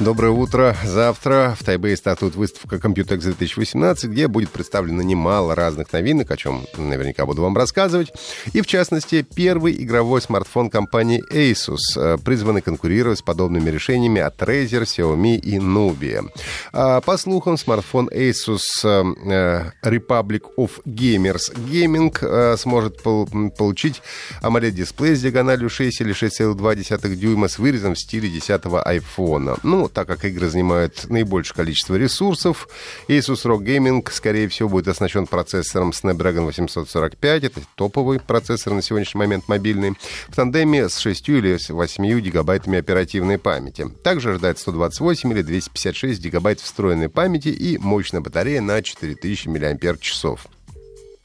Доброе 0.00 0.32
утро. 0.32 0.74
Завтра 0.82 1.54
в 1.60 1.62
Тайбэе 1.62 1.94
стартует 1.94 2.34
выставка 2.34 2.76
Computex 2.76 3.18
2018, 3.18 4.08
где 4.10 4.28
будет 4.28 4.48
представлено 4.48 5.02
немало 5.02 5.54
разных 5.54 5.92
новинок, 5.92 6.30
о 6.30 6.38
чем 6.38 6.64
наверняка 6.78 7.26
буду 7.26 7.42
вам 7.42 7.54
рассказывать. 7.54 8.10
И, 8.54 8.62
в 8.62 8.66
частности, 8.66 9.20
первый 9.34 9.74
игровой 9.74 10.22
смартфон 10.22 10.70
компании 10.70 11.22
Asus, 11.30 11.76
э, 11.98 12.16
призванный 12.16 12.62
конкурировать 12.62 13.18
с 13.18 13.22
подобными 13.22 13.68
решениями 13.68 14.22
от 14.22 14.40
Razer, 14.40 14.84
Xiaomi 14.84 15.36
и 15.36 15.58
Nubia. 15.58 16.30
А, 16.72 17.02
по 17.02 17.18
слухам, 17.18 17.58
смартфон 17.58 18.08
Asus 18.08 18.62
э, 18.82 19.70
Republic 19.84 20.44
of 20.56 20.82
Gamers 20.86 21.54
Gaming 21.54 22.16
э, 22.22 22.56
сможет 22.56 23.02
получить 23.02 24.00
AMOLED-дисплей 24.40 25.14
с 25.14 25.20
диагональю 25.20 25.68
6 25.68 26.00
или 26.00 26.14
6,2 26.14 27.14
дюйма 27.16 27.48
с 27.48 27.58
вырезом 27.58 27.94
в 27.94 27.98
стиле 27.98 28.30
10 28.30 28.62
iPhone. 28.62 29.58
Ну, 29.62 29.89
так 29.92 30.06
как 30.06 30.24
игры 30.24 30.48
занимают 30.48 31.08
наибольшее 31.08 31.56
количество 31.56 31.94
ресурсов, 31.94 32.68
Asus 33.08 33.44
ROG 33.44 33.64
Gaming, 33.64 34.08
скорее 34.10 34.48
всего, 34.48 34.68
будет 34.68 34.88
оснащен 34.88 35.26
процессором 35.26 35.90
Snapdragon 35.90 36.44
845. 36.44 37.44
Это 37.44 37.60
топовый 37.74 38.20
процессор 38.20 38.72
на 38.72 38.82
сегодняшний 38.82 39.18
момент 39.18 39.48
мобильный. 39.48 39.94
В 40.28 40.34
тандеме 40.34 40.88
с 40.88 40.98
6 40.98 41.28
или 41.28 41.58
8 41.68 42.20
гигабайтами 42.20 42.78
оперативной 42.78 43.38
памяти. 43.38 43.88
Также 44.02 44.30
ожидает 44.30 44.58
128 44.58 45.32
или 45.32 45.42
256 45.42 46.20
гигабайт 46.20 46.60
встроенной 46.60 47.08
памяти 47.08 47.48
и 47.48 47.78
мощная 47.78 48.20
батарея 48.20 48.60
на 48.60 48.82
4000 48.82 49.48
мАч. 49.48 50.38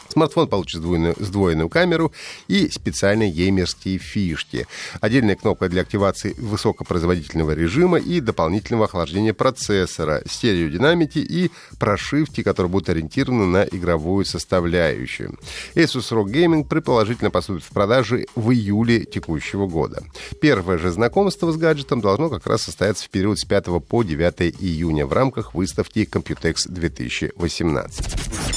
Смартфон 0.10 0.48
получит 0.48 0.82
сдвоенную, 0.82 1.16
сдвоенную 1.20 1.70
камеру 1.70 2.12
и 2.48 2.70
специальные 2.70 3.32
геймерские 3.32 3.98
фишки. 3.98 4.68
Отдельная 5.02 5.36
кнопка 5.36 5.70
для 5.70 5.82
активации 5.82 6.34
высокопроизводительного 6.38 7.52
режима 7.52 7.98
и 7.98 8.20
дополнительного 8.20 8.86
охлаждения 8.86 9.34
процессора, 9.34 10.22
стереодинамики 10.26 11.20
и 11.20 11.52
прошивки, 11.80 12.44
которые 12.44 12.70
будут 12.70 12.90
ориентированы 12.90 13.46
на 13.46 13.64
игровую 13.64 14.26
составляющую. 14.26 15.38
Asus 15.76 16.12
ROG 16.12 16.26
Gaming 16.32 16.68
предположительно 16.68 17.32
поступит 17.32 17.64
в 17.64 17.70
продажи 17.70 18.26
в 18.36 18.52
июле 18.52 19.06
текущего 19.06 19.68
года. 19.68 20.04
Первое 20.42 20.78
же 20.78 20.92
знакомство 20.92 21.52
с 21.52 21.58
гаджетом 21.58 22.02
должно 22.02 22.30
как 22.30 22.48
раз 22.48 22.64
состояться 22.64 23.06
в 23.06 23.10
период 23.10 23.40
с 23.40 23.46
5 23.46 23.66
по 23.88 24.04
9 24.04 24.56
июня 24.60 25.06
в 25.06 25.14
рамках 25.14 25.54
выставки 25.54 26.08
Computex 26.10 26.68
2018. 26.68 28.55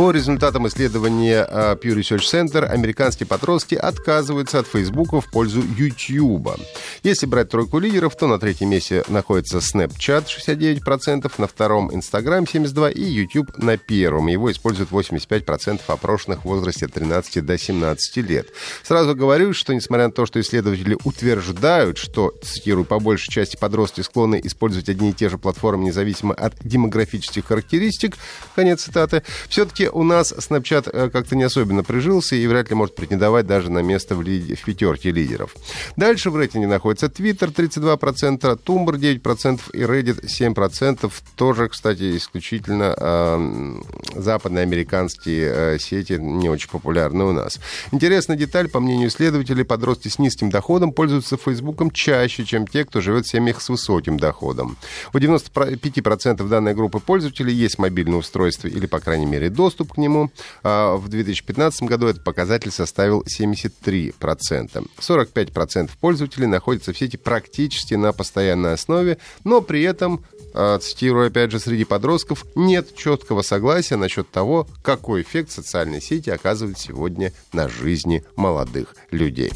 По 0.00 0.12
результатам 0.12 0.66
исследования 0.66 1.46
а, 1.46 1.74
Pew 1.74 1.94
Research 1.94 2.22
Center, 2.22 2.64
американские 2.64 3.26
подростки 3.26 3.74
отказываются 3.74 4.60
от 4.60 4.66
Фейсбука 4.66 5.20
в 5.20 5.30
пользу 5.30 5.62
YouTube. 5.76 6.58
Если 7.02 7.26
брать 7.26 7.50
тройку 7.50 7.78
лидеров, 7.78 8.16
то 8.16 8.26
на 8.26 8.38
третьем 8.38 8.70
месте 8.70 9.04
находится 9.08 9.58
Snapchat 9.58 10.24
69%, 10.24 11.30
на 11.36 11.46
втором 11.46 11.90
Instagram 11.90 12.44
72% 12.44 12.92
и 12.92 13.02
YouTube 13.02 13.58
на 13.58 13.76
первом. 13.76 14.28
Его 14.28 14.50
используют 14.50 14.90
85% 14.90 15.82
опрошенных 15.86 16.40
в 16.40 16.44
возрасте 16.46 16.86
от 16.86 16.94
13 16.94 17.44
до 17.44 17.58
17 17.58 18.16
лет. 18.26 18.46
Сразу 18.82 19.14
говорю, 19.14 19.52
что 19.52 19.74
несмотря 19.74 20.06
на 20.06 20.12
то, 20.12 20.24
что 20.24 20.40
исследователи 20.40 20.96
утверждают, 21.04 21.98
что, 21.98 22.32
цитирую, 22.42 22.86
по 22.86 23.00
большей 23.00 23.30
части 23.30 23.58
подростки 23.58 24.00
склонны 24.00 24.40
использовать 24.42 24.88
одни 24.88 25.10
и 25.10 25.12
те 25.12 25.28
же 25.28 25.36
платформы 25.36 25.84
независимо 25.84 26.32
от 26.32 26.54
демографических 26.62 27.44
характеристик, 27.44 28.16
конец 28.54 28.84
цитаты, 28.84 29.24
все-таки 29.50 29.89
у 29.92 30.02
нас 30.02 30.32
Snapchat 30.32 30.90
э, 30.92 31.10
как-то 31.10 31.36
не 31.36 31.44
особенно 31.44 31.82
прижился 31.82 32.36
и 32.36 32.46
вряд 32.46 32.70
ли 32.70 32.76
может 32.76 32.94
претендовать 32.94 33.46
даже 33.46 33.70
на 33.70 33.80
место 33.80 34.14
в, 34.14 34.22
ли... 34.22 34.54
в 34.54 34.64
пятерке 34.64 35.10
лидеров. 35.10 35.54
Дальше 35.96 36.30
в 36.30 36.36
рейтинге 36.36 36.66
находится 36.66 37.06
Twitter 37.06 37.52
32%, 37.52 38.60
Tumblr 38.64 39.20
9% 39.22 39.60
и 39.72 39.78
Reddit 39.78 40.24
7%. 40.24 41.12
Тоже, 41.36 41.68
кстати, 41.68 42.16
исключительно 42.16 42.94
э, 42.96 43.80
западноамериканские 44.16 45.52
э, 45.54 45.78
сети 45.78 46.14
не 46.14 46.48
очень 46.48 46.70
популярны 46.70 47.24
у 47.24 47.32
нас. 47.32 47.58
Интересная 47.92 48.36
деталь, 48.36 48.68
по 48.68 48.80
мнению 48.80 49.08
исследователей, 49.08 49.64
подростки 49.64 50.08
с 50.08 50.18
низким 50.18 50.50
доходом 50.50 50.92
пользуются 50.92 51.36
Фейсбуком 51.36 51.90
чаще, 51.90 52.44
чем 52.44 52.66
те, 52.66 52.84
кто 52.84 53.00
живет 53.00 53.26
в 53.26 53.30
семьях 53.30 53.60
с 53.60 53.68
высоким 53.68 54.18
доходом. 54.18 54.76
У 55.12 55.18
95% 55.18 56.46
данной 56.48 56.74
группы 56.74 57.00
пользователей 57.00 57.54
есть 57.54 57.78
мобильное 57.78 58.18
устройство 58.18 58.68
или, 58.68 58.86
по 58.86 59.00
крайней 59.00 59.26
мере, 59.26 59.50
доступ 59.50 59.79
доступ 59.80 59.94
к 59.94 59.98
нему. 59.98 60.30
А, 60.62 60.96
в 60.96 61.08
2015 61.08 61.82
году 61.84 62.06
этот 62.06 62.24
показатель 62.24 62.70
составил 62.70 63.22
73%. 63.22 64.86
45% 64.98 65.90
пользователей 66.00 66.46
находятся 66.46 66.92
в 66.92 66.98
сети 66.98 67.16
практически 67.16 67.94
на 67.94 68.12
постоянной 68.12 68.74
основе, 68.74 69.18
но 69.44 69.60
при 69.60 69.82
этом 69.82 70.24
а, 70.52 70.78
цитирую 70.78 71.28
опять 71.28 71.50
же, 71.50 71.58
среди 71.58 71.84
подростков 71.84 72.44
нет 72.54 72.94
четкого 72.94 73.42
согласия 73.42 73.96
насчет 73.96 74.30
того, 74.30 74.66
какой 74.82 75.22
эффект 75.22 75.50
социальной 75.50 76.00
сети 76.00 76.30
оказывает 76.30 76.78
сегодня 76.78 77.32
на 77.52 77.68
жизни 77.68 78.22
молодых 78.36 78.94
людей. 79.10 79.52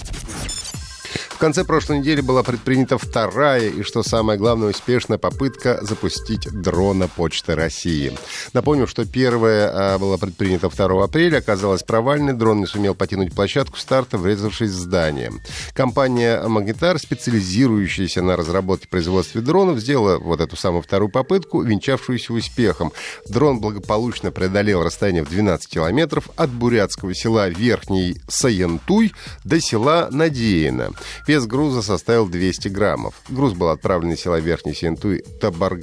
Конце 1.45 1.63
прошлой 1.63 1.99
недели 1.99 2.23
была 2.23 2.43
предпринята 2.43 2.97
вторая 2.97 3.69
и, 3.69 3.83
что 3.83 4.03
самое 4.03 4.39
главное, 4.39 4.71
успешная 4.71 5.19
попытка 5.19 5.79
запустить 5.83 6.49
дрона 6.51 7.07
Почты 7.07 7.55
России. 7.55 8.17
Напомню, 8.55 8.87
что 8.87 9.05
первая 9.05 9.71
а, 9.71 9.99
была 9.99 10.17
предпринята 10.17 10.71
2 10.71 11.05
апреля, 11.05 11.37
оказалась 11.37 11.83
провальной. 11.83 12.33
Дрон 12.33 12.61
не 12.61 12.67
сумел 12.67 12.95
покинуть 12.95 13.35
площадку 13.35 13.77
старта, 13.77 14.17
врезавшись 14.17 14.71
в 14.71 14.75
здание. 14.75 15.33
Компания 15.75 16.41
«Магнитар», 16.49 16.99
специализирующаяся 16.99 18.23
на 18.23 18.37
разработке 18.37 18.87
и 18.87 18.89
производстве 18.89 19.43
дронов, 19.43 19.81
сделала 19.81 20.17
вот 20.17 20.41
эту 20.41 20.57
самую 20.57 20.81
вторую 20.81 21.11
попытку, 21.11 21.61
венчавшуюся 21.61 22.33
успехом. 22.33 22.91
Дрон 23.29 23.61
благополучно 23.61 24.31
преодолел 24.31 24.83
расстояние 24.83 25.25
в 25.25 25.29
12 25.29 25.69
километров 25.69 26.31
от 26.37 26.49
бурятского 26.49 27.15
села 27.15 27.51
Верхний 27.51 28.17
Саянтуй 28.29 29.13
до 29.45 29.61
села 29.61 30.09
Надеяно. 30.11 30.93
Вес 31.35 31.47
груза 31.47 31.83
составил 31.83 32.29
200 32.29 32.69
граммов. 32.69 33.15
Груз 33.29 33.55
был 33.55 33.71
отправлен 33.71 34.13
из 34.13 34.21
села 34.21 34.39
Верхний 34.39 34.73
Сентуй 34.73 35.25
Табар... 35.41 35.81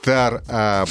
Тар 0.00 0.44
а, 0.48 0.84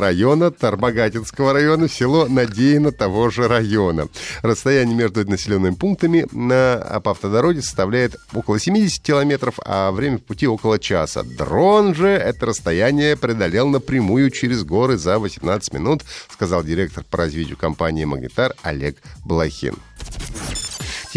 района, 0.00 0.50
Тарбогатинского 0.50 1.54
района, 1.54 1.88
село 1.88 2.26
Надеяно 2.28 2.92
того 2.92 3.30
же 3.30 3.48
района. 3.48 4.08
Расстояние 4.42 4.96
между 4.96 5.24
населенными 5.26 5.76
пунктами 5.76 6.26
на, 6.32 6.74
а, 6.74 7.00
по 7.00 7.12
автодороге 7.12 7.62
составляет 7.62 8.16
около 8.34 8.58
70 8.58 9.02
километров, 9.02 9.58
а 9.64 9.90
время 9.90 10.18
в 10.18 10.24
пути 10.24 10.46
около 10.46 10.78
часа. 10.78 11.22
Дрон 11.22 11.94
же 11.94 12.08
это 12.08 12.44
расстояние 12.44 13.16
преодолел 13.16 13.68
напрямую 13.68 14.30
через 14.30 14.62
горы 14.62 14.98
за 14.98 15.18
18 15.18 15.72
минут, 15.72 16.02
сказал 16.30 16.62
директор 16.62 17.04
по 17.08 17.16
развитию 17.16 17.56
компании 17.56 18.04
«Магнитар» 18.04 18.52
Олег 18.62 18.98
Блохин. 19.24 19.76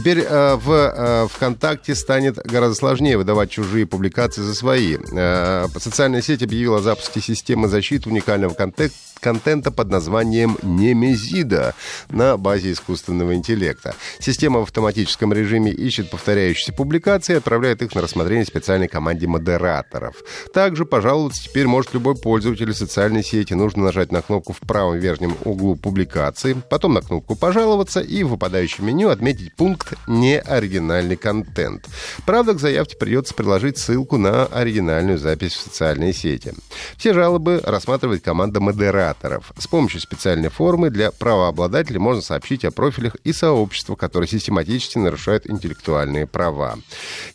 Теперь 0.01 0.25
э, 0.27 0.55
в 0.55 0.71
э, 0.71 1.27
ВКонтакте 1.27 1.93
станет 1.93 2.37
гораздо 2.37 2.73
сложнее 2.73 3.19
выдавать 3.19 3.51
чужие 3.51 3.85
публикации 3.85 4.41
за 4.41 4.55
свои. 4.55 4.97
Э, 5.15 5.67
социальная 5.77 6.23
сеть 6.23 6.41
объявила 6.41 6.79
о 6.79 6.81
запуске 6.81 7.21
системы 7.21 7.67
защиты 7.67 8.09
уникального 8.09 8.55
контента 8.55 8.95
контента 9.21 9.71
под 9.71 9.89
названием 9.89 10.57
Немезида 10.61 11.75
на 12.09 12.35
базе 12.37 12.73
искусственного 12.73 13.35
интеллекта. 13.35 13.95
Система 14.19 14.59
в 14.59 14.63
автоматическом 14.63 15.31
режиме 15.31 15.71
ищет 15.71 16.09
повторяющиеся 16.09 16.73
публикации 16.73 17.33
и 17.33 17.37
отправляет 17.37 17.81
их 17.81 17.95
на 17.95 18.01
рассмотрение 18.01 18.45
специальной 18.45 18.87
команде 18.87 19.27
модераторов. 19.27 20.15
Также 20.53 20.85
пожаловаться 20.85 21.43
теперь 21.43 21.67
может 21.67 21.93
любой 21.93 22.15
пользователь 22.15 22.73
социальной 22.73 23.23
сети. 23.23 23.53
Нужно 23.53 23.83
нажать 23.83 24.11
на 24.11 24.21
кнопку 24.21 24.53
в 24.53 24.59
правом 24.59 24.97
верхнем 24.97 25.37
углу 25.45 25.75
публикации, 25.75 26.61
потом 26.69 26.93
на 26.93 27.01
кнопку 27.01 27.35
«Пожаловаться» 27.35 28.01
и 28.01 28.23
в 28.23 28.29
выпадающем 28.29 28.85
меню 28.85 29.09
отметить 29.09 29.55
пункт 29.55 29.90
«Неоригинальный 30.07 31.15
контент». 31.15 31.87
Правда, 32.25 32.53
к 32.53 32.59
заявке 32.59 32.97
придется 32.97 33.33
приложить 33.33 33.77
ссылку 33.77 34.17
на 34.17 34.45
оригинальную 34.45 35.17
запись 35.17 35.53
в 35.53 35.61
социальной 35.61 36.13
сети. 36.13 36.53
Все 36.97 37.13
жалобы 37.13 37.61
рассматривает 37.63 38.23
команда 38.23 38.59
модераторов. 38.59 39.51
С 39.57 39.67
помощью 39.67 40.01
специальной 40.01 40.49
формы 40.49 40.89
для 40.89 41.11
правообладателей 41.11 41.99
можно 41.99 42.21
сообщить 42.21 42.65
о 42.65 42.71
профилях 42.71 43.15
и 43.23 43.33
сообществах, 43.33 43.97
которые 43.97 44.27
систематически 44.27 44.97
нарушают 44.97 45.49
интеллектуальные 45.49 46.27
права. 46.27 46.77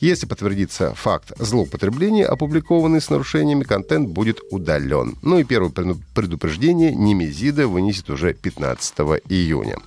Если 0.01 0.27
подтвердится 0.27 0.95
факт 0.95 1.33
злоупотребления, 1.39 2.27
опубликованный 2.27 3.01
с 3.01 3.11
нарушениями, 3.11 3.65
контент 3.65 4.09
будет 4.09 4.41
удален. 4.51 5.17
Ну 5.23 5.39
и 5.39 5.45
первое 5.45 5.71
предупреждение 6.15 6.95
Немезида 6.95 7.69
вынесет 7.69 8.11
уже 8.11 8.35
15 8.35 8.95
июня. 9.29 9.79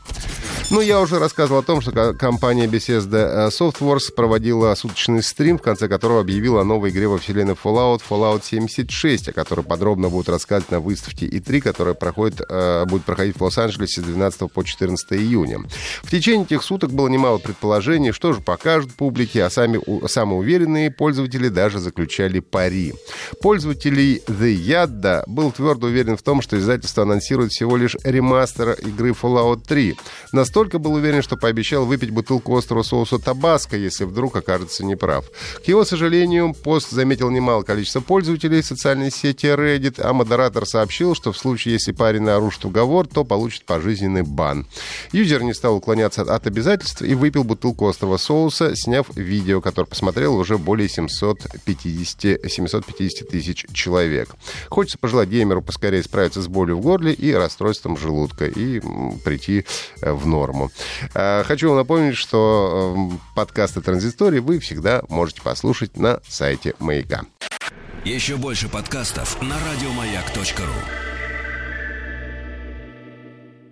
Ну, 0.71 0.81
я 0.81 1.01
уже 1.01 1.17
рассказывал 1.17 1.61
о 1.61 1.63
том, 1.63 1.81
что 1.81 2.13
компания 2.13 2.67
Bethesda 2.67 3.47
э, 3.47 3.49
Softworks 3.49 4.13
проводила 4.15 4.75
суточный 4.75 5.23
стрим, 5.23 5.57
в 5.57 5.63
конце 5.63 5.87
которого 5.87 6.21
объявила 6.21 6.61
о 6.61 6.63
новой 6.63 6.91
игре 6.91 7.07
во 7.07 7.17
вселенной 7.17 7.55
Fallout, 7.55 8.01
Fallout 8.07 8.43
76, 8.43 9.29
о 9.29 9.33
которой 9.33 9.61
подробно 9.65 10.09
будут 10.09 10.29
рассказывать 10.29 10.69
на 10.69 10.79
выставке 10.79 11.25
E3, 11.27 11.61
которая 11.61 11.95
проходит, 11.95 12.41
э, 12.47 12.85
будет 12.85 13.03
проходить 13.03 13.37
в 13.37 13.43
Лос-Анджелесе 13.43 14.01
с 14.01 14.03
12 14.03 14.51
по 14.51 14.63
14 14.63 15.13
июня. 15.13 15.59
В 16.03 16.11
течение 16.11 16.45
этих 16.45 16.61
суток 16.61 16.91
было 16.91 17.07
немало 17.07 17.39
предположений, 17.39 18.11
что 18.11 18.33
же 18.33 18.41
покажут 18.41 18.93
публике, 18.93 19.45
а 19.45 19.49
сами, 19.49 19.81
самые 20.07 20.37
уверенные 20.37 20.91
пользователи 20.91 21.47
даже 21.47 21.79
заключали 21.79 22.41
пари. 22.41 22.93
Пользователей 23.41 24.21
The 24.27 24.55
Yadda 24.55 25.23
был 25.25 25.51
твердо 25.51 25.87
уверен 25.87 26.15
в 26.15 26.21
том, 26.21 26.43
что 26.43 26.59
издательство 26.59 27.03
анонсирует 27.03 27.53
всего 27.53 27.75
лишь 27.75 27.95
ремастер 28.03 28.73
игры 28.73 29.15
Fallout 29.19 29.63
3. 29.67 29.95
Настолько 30.31 30.58
настолько 30.59 30.77
был 30.77 30.95
уверен, 30.95 31.21
что 31.21 31.37
пообещал 31.37 31.85
выпить 31.85 32.09
бутылку 32.09 32.57
острого 32.57 32.83
соуса 32.83 33.17
табаско, 33.17 33.77
если 33.77 34.03
вдруг 34.03 34.35
окажется 34.35 34.83
неправ. 34.83 35.23
К 35.63 35.67
его 35.69 35.85
сожалению, 35.85 36.53
пост 36.53 36.89
заметил 36.89 37.29
немало 37.29 37.63
количество 37.63 38.01
пользователей 38.01 38.61
социальной 38.61 39.09
сети 39.09 39.45
Reddit, 39.45 40.01
а 40.01 40.11
модератор 40.11 40.65
сообщил, 40.65 41.15
что 41.15 41.31
в 41.31 41.37
случае, 41.37 41.75
если 41.75 41.93
парень 41.93 42.23
нарушит 42.23 42.65
уговор, 42.65 43.07
то 43.07 43.23
получит 43.23 43.63
пожизненный 43.63 44.23
бан. 44.23 44.67
Юзер 45.13 45.43
не 45.43 45.53
стал 45.53 45.77
уклоняться 45.77 46.23
от 46.23 46.45
обязательств 46.45 47.03
и 47.03 47.15
выпил 47.15 47.45
бутылку 47.45 47.87
острого 47.87 48.17
соуса, 48.17 48.75
сняв 48.75 49.07
видео, 49.15 49.61
которое 49.61 49.87
посмотрел 49.87 50.35
уже 50.35 50.57
более 50.57 50.89
750, 50.89 52.51
750 52.51 53.29
тысяч 53.29 53.65
человек. 53.71 54.35
Хочется 54.67 54.97
пожелать 54.97 55.29
геймеру 55.29 55.61
поскорее 55.61 56.03
справиться 56.03 56.41
с 56.41 56.49
болью 56.49 56.75
в 56.75 56.81
горле 56.81 57.13
и 57.13 57.31
расстройством 57.31 57.95
желудка 57.95 58.45
и 58.45 58.81
прийти 59.23 59.63
в 60.01 60.27
норму 60.27 60.48
норму. 60.49 60.71
А, 61.13 61.43
хочу 61.43 61.69
вам 61.69 61.77
напомнить, 61.77 62.17
что 62.17 62.93
эм, 62.95 63.21
подкасты 63.35 63.81
«Транзистории» 63.81 64.39
вы 64.39 64.59
всегда 64.59 65.03
можете 65.09 65.41
послушать 65.41 65.97
на 65.97 66.19
сайте 66.27 66.73
«Маяка». 66.79 67.21
Еще 68.05 68.37
больше 68.37 68.69
подкастов 68.69 69.41
на 69.41 69.55
радиомаяк.ру 69.71 71.08